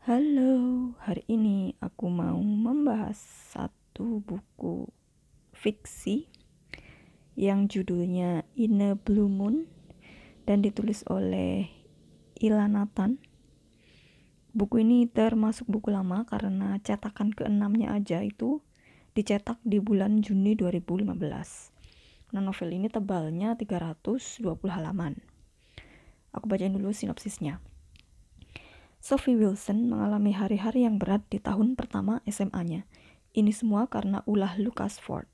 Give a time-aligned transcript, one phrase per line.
[0.00, 3.20] Halo, hari ini aku mau membahas
[3.52, 4.88] satu buku
[5.52, 6.24] fiksi
[7.36, 9.68] yang judulnya In a Blue Moon
[10.48, 11.68] dan ditulis oleh
[12.40, 13.20] Ilanatan.
[14.56, 18.64] Buku ini termasuk buku lama karena cetakan keenamnya aja itu
[19.12, 21.12] dicetak di bulan Juni 2015.
[22.32, 25.20] Nah, novel ini tebalnya 320 halaman.
[26.32, 27.60] Aku bacain dulu sinopsisnya.
[29.00, 32.84] Sophie Wilson mengalami hari-hari yang berat di tahun pertama SMA-nya.
[33.32, 35.24] Ini semua karena ulah Lucas Ford,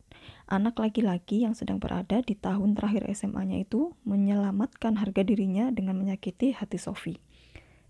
[0.47, 6.55] anak laki-laki yang sedang berada di tahun terakhir SMA-nya itu menyelamatkan harga dirinya dengan menyakiti
[6.55, 7.19] hati Sophie.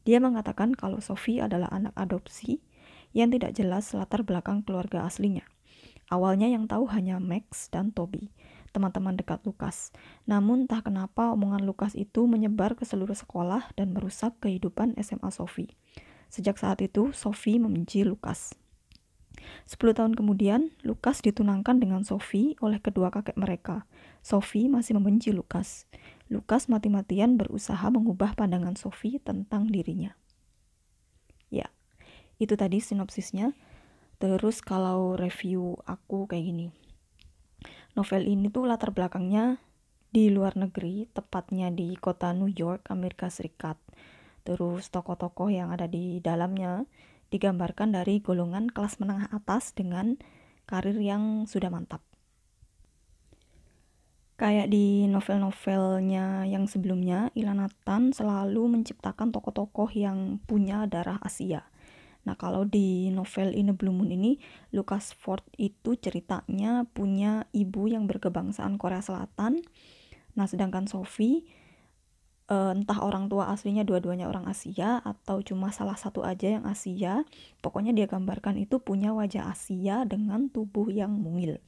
[0.08, 2.64] Dia mengatakan kalau Sophie adalah anak adopsi
[3.12, 5.44] yang tidak jelas latar belakang keluarga aslinya.
[6.08, 8.32] Awalnya yang tahu hanya Max dan Toby,
[8.76, 9.88] teman-teman dekat Lukas.
[10.28, 15.72] Namun tak kenapa omongan Lukas itu menyebar ke seluruh sekolah dan merusak kehidupan SMA Sophie.
[16.28, 18.52] Sejak saat itu, Sophie membenci Lukas.
[19.64, 23.88] Sepuluh tahun kemudian, Lukas ditunangkan dengan Sophie oleh kedua kakek mereka.
[24.20, 25.88] Sophie masih membenci Lukas.
[26.28, 30.12] Lukas mati-matian berusaha mengubah pandangan Sophie tentang dirinya.
[31.48, 31.72] Ya,
[32.36, 33.56] itu tadi sinopsisnya.
[34.20, 36.68] Terus kalau review aku kayak gini
[37.96, 39.56] novel ini tuh latar belakangnya
[40.12, 43.80] di luar negeri, tepatnya di kota New York, Amerika Serikat.
[44.44, 46.86] Terus tokoh-tokoh yang ada di dalamnya
[47.32, 50.14] digambarkan dari golongan kelas menengah atas dengan
[50.68, 52.04] karir yang sudah mantap.
[54.36, 61.64] Kayak di novel-novelnya yang sebelumnya, Ilanatan selalu menciptakan tokoh-tokoh yang punya darah Asia
[62.26, 64.42] Nah, kalau di novel In a Blue Moon ini,
[64.74, 69.62] Lucas Ford itu ceritanya punya ibu yang berkebangsaan Korea Selatan.
[70.34, 71.46] Nah, sedangkan Sophie
[72.50, 77.22] uh, entah orang tua aslinya dua-duanya orang Asia atau cuma salah satu aja yang Asia.
[77.62, 81.62] Pokoknya dia gambarkan itu punya wajah Asia dengan tubuh yang mungil.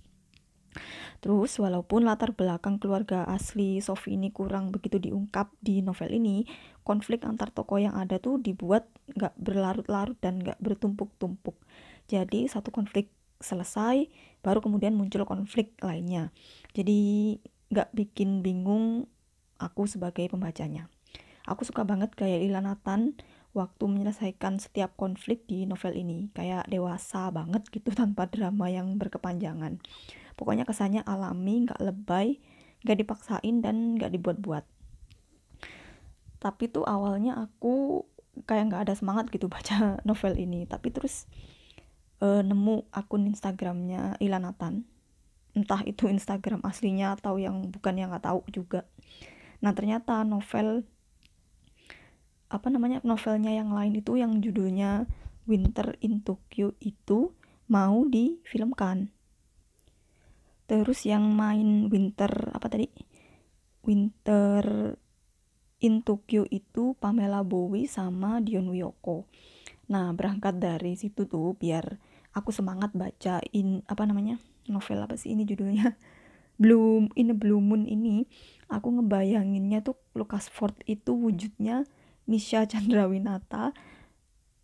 [1.18, 6.47] Terus walaupun latar belakang keluarga asli Sophie ini kurang begitu diungkap di novel ini,
[6.86, 11.58] konflik antar tokoh yang ada tuh dibuat nggak berlarut-larut dan nggak bertumpuk-tumpuk.
[12.06, 13.10] Jadi satu konflik
[13.42, 14.06] selesai,
[14.42, 16.30] baru kemudian muncul konflik lainnya.
[16.75, 17.34] Jadi
[17.69, 19.06] nggak bikin bingung
[19.58, 20.86] aku sebagai pembacanya.
[21.48, 23.16] Aku suka banget kayak Ilanatan
[23.56, 26.28] waktu menyelesaikan setiap konflik di novel ini.
[26.36, 29.80] Kayak dewasa banget gitu tanpa drama yang berkepanjangan
[30.38, 32.38] pokoknya kesannya alami nggak lebay
[32.87, 34.65] nggak dipaksain dan nggak dibuat-buat.
[36.38, 38.06] Tapi tuh awalnya aku
[38.47, 40.65] kayak nggak ada semangat gitu baca novel ini.
[40.65, 41.27] Tapi terus
[42.22, 44.87] uh, nemu akun Instagramnya Ilanatan.
[45.59, 48.87] Entah itu Instagram aslinya atau yang bukan yang nggak tahu juga.
[49.59, 50.87] Nah ternyata novel
[52.48, 55.04] apa namanya novelnya yang lain itu yang judulnya
[55.44, 57.37] Winter in Tokyo itu
[57.69, 59.12] mau difilmkan
[60.68, 62.86] terus yang main winter apa tadi?
[63.82, 64.92] Winter
[65.80, 69.24] in Tokyo itu Pamela Bowie sama Dion Wiyoko.
[69.88, 71.96] Nah berangkat dari situ tuh biar
[72.36, 74.36] aku semangat bacain apa namanya
[74.68, 75.96] novel apa sih ini judulnya?
[76.60, 78.26] Bloom in a Blue Moon ini
[78.68, 81.88] aku ngebayanginnya tuh Lucas Ford itu wujudnya
[82.28, 83.72] Misha Chandrawinata.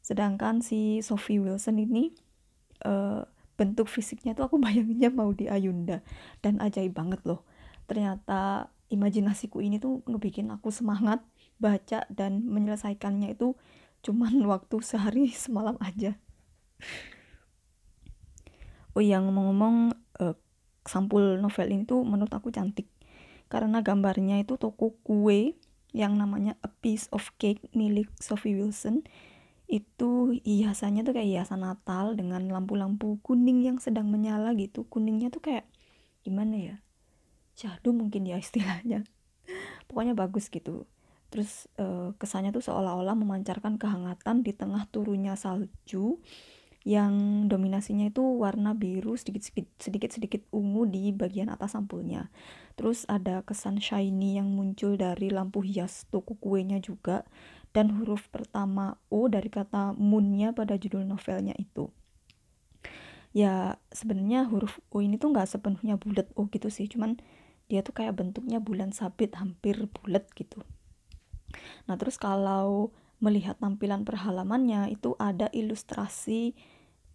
[0.05, 2.13] Sedangkan si Sophie Wilson ini
[2.85, 6.03] uh, bentuk fisiknya tuh aku bayanginnya mau di Ayunda.
[6.43, 7.47] Dan ajaib banget loh.
[7.85, 11.25] Ternyata imajinasiku ini tuh ngebikin aku semangat
[11.59, 13.57] baca dan menyelesaikannya itu
[14.05, 16.19] cuman waktu sehari semalam aja.
[18.95, 20.37] Oh yang ngomong-ngomong uh,
[20.87, 22.87] sampul novel ini tuh menurut aku cantik.
[23.51, 25.55] Karena gambarnya itu toko kue
[25.95, 29.07] yang namanya A Piece of Cake milik Sophie Wilson
[29.65, 34.85] itu hiasannya tuh kayak hiasan Natal dengan lampu-lampu kuning yang sedang menyala gitu.
[34.87, 35.65] Kuningnya tuh kayak
[36.25, 36.77] gimana ya
[37.55, 39.07] syahdu mungkin ya istilahnya.
[39.89, 40.85] Pokoknya bagus gitu.
[41.33, 46.23] Terus uh, kesannya tuh seolah-olah memancarkan kehangatan di tengah turunnya salju
[46.85, 49.49] yang dominasinya itu warna biru sedikit
[49.81, 52.29] sedikit sedikit ungu di bagian atas sampulnya.
[52.77, 57.25] Terus ada kesan shiny yang muncul dari lampu hias toko kuenya juga
[57.75, 61.91] dan huruf pertama O dari kata moonnya pada judul novelnya itu.
[63.35, 67.19] Ya sebenarnya huruf O ini tuh nggak sepenuhnya bulat O gitu sih cuman
[67.67, 70.63] dia tuh kayak bentuknya bulan sabit hampir bulat gitu.
[71.91, 76.55] Nah terus kalau melihat tampilan perhalamannya itu ada ilustrasi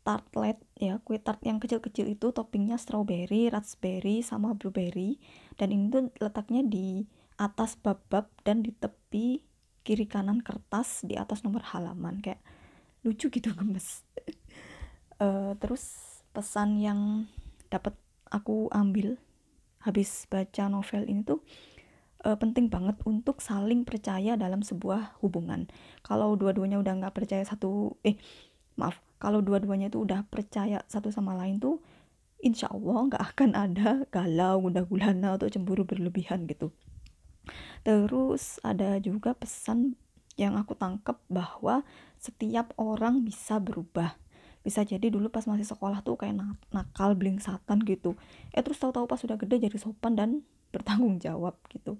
[0.03, 5.23] tartlet ya kue tart yang kecil-kecil itu toppingnya strawberry, raspberry sama blueberry.
[5.55, 7.07] Dan ini tuh letaknya di
[7.39, 9.47] atas bab-bab dan di tepi
[9.83, 12.41] kiri kanan kertas di atas nomor halaman kayak
[13.03, 14.03] lucu gitu gemes.
[15.19, 15.97] Uh, terus
[16.31, 17.27] pesan yang
[17.67, 17.95] dapat
[18.29, 19.19] aku ambil
[19.83, 21.39] habis baca novel ini tuh
[22.23, 25.67] uh, penting banget untuk saling percaya dalam sebuah hubungan.
[26.03, 28.19] Kalau dua-duanya udah nggak percaya satu eh
[28.79, 31.83] maaf kalau dua-duanya itu udah percaya satu sama lain tuh
[32.39, 36.71] insya Allah nggak akan ada galau gundah gulana atau cemburu berlebihan gitu
[37.83, 39.95] terus ada juga pesan
[40.39, 41.83] yang aku tangkep bahwa
[42.15, 44.15] setiap orang bisa berubah.
[44.63, 46.39] Bisa jadi dulu pas masih sekolah tuh kayak
[46.71, 48.15] nakal bling satan gitu.
[48.55, 50.29] Eh terus tahu-tahu pas sudah gede jadi sopan dan
[50.73, 51.99] bertanggung jawab gitu.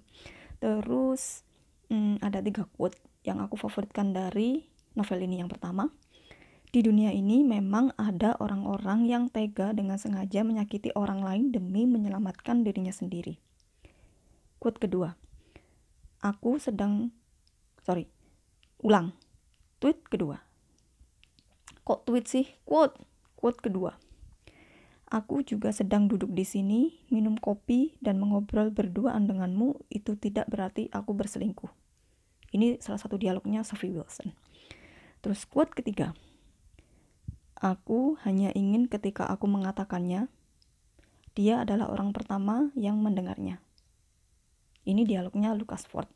[0.60, 1.44] Terus
[1.92, 4.64] hmm, ada tiga quote yang aku favoritkan dari
[4.96, 5.44] novel ini.
[5.44, 5.92] Yang pertama
[6.70, 12.62] di dunia ini memang ada orang-orang yang tega dengan sengaja menyakiti orang lain demi menyelamatkan
[12.62, 13.42] dirinya sendiri.
[14.60, 15.18] Quote kedua,
[16.20, 17.12] aku sedang,
[17.84, 18.08] sorry,
[18.84, 19.16] ulang,
[19.80, 20.44] tweet kedua.
[21.84, 22.46] Kok tweet sih?
[22.64, 22.96] Quote,
[23.36, 23.96] quote kedua.
[25.10, 30.86] Aku juga sedang duduk di sini, minum kopi, dan mengobrol berduaan denganmu, itu tidak berarti
[30.94, 31.72] aku berselingkuh.
[32.54, 34.30] Ini salah satu dialognya Sophie Wilson.
[35.18, 36.14] Terus quote ketiga,
[37.60, 40.32] Aku hanya ingin ketika aku mengatakannya,
[41.36, 43.60] dia adalah orang pertama yang mendengarnya.
[44.90, 46.10] Ini dialognya Lucas Ford.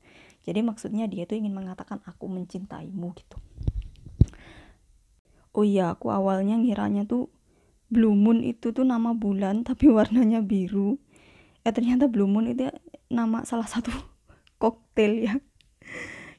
[0.45, 3.39] Jadi maksudnya dia tuh ingin mengatakan aku mencintaimu gitu.
[5.55, 7.31] Oh iya, aku awalnya ngiranya tuh
[7.87, 10.99] Blue Moon itu tuh nama bulan tapi warnanya biru.
[11.63, 12.69] Eh ternyata Blue Moon itu
[13.09, 13.95] nama salah satu
[14.63, 15.35] koktail ya.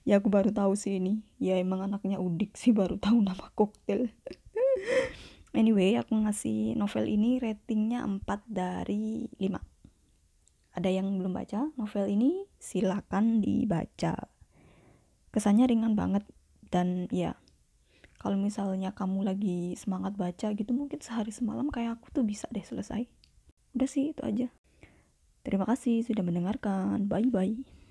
[0.06, 1.26] Ya aku baru tahu sih ini.
[1.42, 4.12] Ya emang anaknya udik sih baru tahu nama koktail.
[5.58, 9.75] anyway aku ngasih novel ini ratingnya 4 dari 5
[10.76, 14.28] ada yang belum baca novel ini silakan dibaca.
[15.32, 16.28] Kesannya ringan banget
[16.68, 17.40] dan ya
[18.20, 22.64] kalau misalnya kamu lagi semangat baca gitu mungkin sehari semalam kayak aku tuh bisa deh
[22.64, 23.08] selesai.
[23.72, 24.48] Udah sih itu aja.
[25.48, 27.08] Terima kasih sudah mendengarkan.
[27.08, 27.85] Bye bye